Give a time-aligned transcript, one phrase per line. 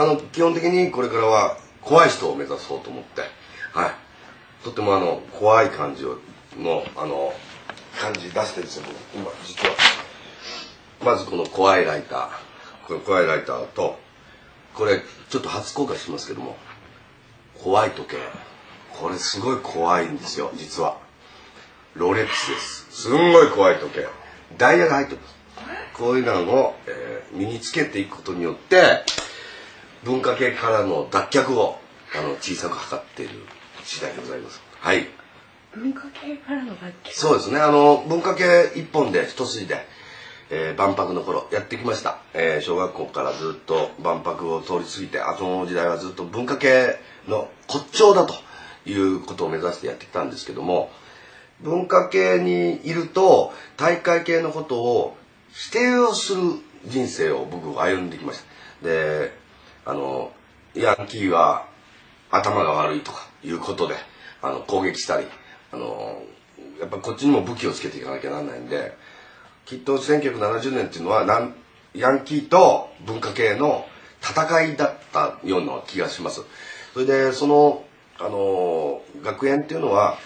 [0.00, 3.20] あの基本的にこれからは怖い人を目指そうと思って。
[3.74, 3.90] はい。
[4.64, 6.16] とてもあの怖い感じを
[6.58, 7.34] のあの
[8.00, 8.84] 感じ出してるんですよ
[9.14, 9.74] 今実は。
[11.04, 12.28] まずこの怖いライター
[12.86, 13.98] これ怖いライターと
[14.74, 16.56] これちょっと初公開しますけども
[17.62, 18.16] 怖い時計。
[18.98, 20.96] これすごい怖いんですよ実は。
[21.94, 23.02] ロレックスです。
[23.02, 24.08] すんごい怖い時計。
[24.56, 25.34] ダイヤが入ってます。
[25.92, 29.04] こういうのを、えー身につけていくことによって
[30.04, 31.78] 文化系からの脱却を
[32.16, 33.34] あの小さく測っている
[33.84, 34.60] 次第でございます。
[34.78, 35.06] はい。
[35.74, 37.60] 文化系からの楽器そうですね。
[37.60, 39.86] あの文化系一本で一筋で、
[40.50, 46.96] えー万博の頃やってきました、えー小学校からずっと万博を通り過ぎて後の時代はずっと文化系
[47.28, 48.34] の骨頂だと
[48.84, 50.90] いうことを目指してやってきたんですけども
[51.60, 55.16] 文化系にいると大会系のことを
[55.52, 56.40] 否定をする
[56.86, 58.42] 人生を僕は歩んできまし
[58.82, 58.88] た。
[58.88, 59.39] で
[59.84, 60.32] あの
[60.74, 61.66] ヤンキーは
[62.30, 63.94] 頭が悪いとかいうことで
[64.42, 65.26] あの攻撃したり
[65.72, 66.22] あの
[66.78, 68.94] やっぱこっちにも武器をつけていかなきゃならないんで
[69.66, 71.54] きっと1970年っていうのはなん
[71.94, 73.86] ヤンキーと文化系の
[74.22, 76.42] 戦いだったような気がします。
[76.92, 77.84] それでその
[78.18, 80.18] あの学園っていうのは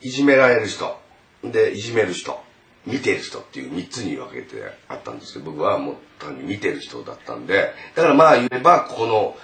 [0.00, 1.00] いじめられる人。
[1.42, 2.38] でいじめる人。
[2.86, 9.36] 見てる人っていう3つに分けてあったんですけど僕はもう単に見てる人だったんでだからまあ言えばこの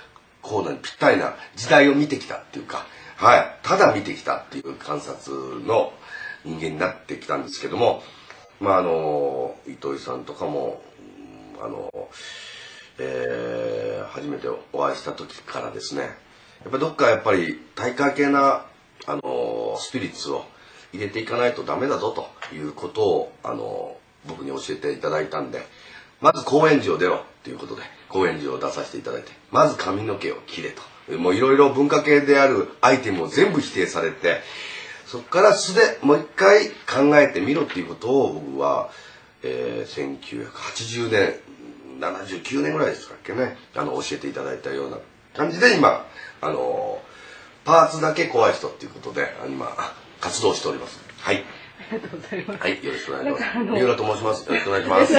[0.42, 5.92] コーナーにぴったりな時代を見てきたっていうかはいただ見てきたっていう観察の
[6.44, 8.02] 人間になってきたんですけども
[8.60, 10.82] まああの糸井さんとかも
[11.62, 11.90] あの
[12.98, 16.08] えー初めてお会いした時からですねや
[16.68, 18.64] っぱどっかやっぱり大会系な
[19.06, 20.44] あのスピリッツを
[20.92, 25.62] 入れていかないとダメだぞということをあの僕に教えていただいたんで
[26.20, 30.82] まず高円寺を出ろっていうことで高円寺を出させていただいてまず髪の毛を切れと。
[31.16, 34.40] もういろいろ文化系であるアイテムを全部否定されて
[35.06, 38.90] そこから素でもう一回考えてみろっていうことを僕は、
[39.42, 41.34] えー1980年
[41.98, 44.98] 79年ぐらいですかっけねあの教えていただいたような
[45.34, 46.04] 感じで今
[46.40, 47.00] あの
[47.64, 49.66] パーツだけ怖い人っていうことで今
[50.20, 51.00] 活動しております。
[51.18, 51.44] はい。
[51.90, 52.60] ありがとうございます。
[52.60, 53.58] はいよろしくお願いします。
[53.64, 54.48] 三浦と申します。
[54.48, 55.00] よろしくお願いします